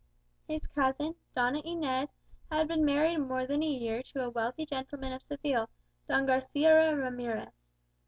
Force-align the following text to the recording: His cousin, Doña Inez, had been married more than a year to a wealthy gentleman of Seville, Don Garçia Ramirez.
His 0.47 0.65
cousin, 0.65 1.13
Doña 1.37 1.61
Inez, 1.63 2.09
had 2.51 2.67
been 2.67 2.83
married 2.83 3.19
more 3.19 3.45
than 3.45 3.61
a 3.61 3.67
year 3.67 4.01
to 4.01 4.23
a 4.23 4.31
wealthy 4.31 4.65
gentleman 4.65 5.13
of 5.13 5.21
Seville, 5.21 5.69
Don 6.07 6.25
Garçia 6.25 6.97
Ramirez. 6.99 7.69